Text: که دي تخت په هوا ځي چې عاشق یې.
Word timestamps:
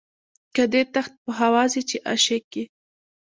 که 0.55 0.63
دي 0.71 0.81
تخت 0.93 1.13
په 1.23 1.31
هوا 1.39 1.63
ځي 1.71 1.81
چې 1.89 1.97
عاشق 2.09 2.45
یې. 2.57 2.65